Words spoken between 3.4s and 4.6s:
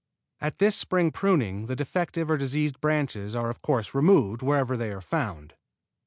of course removed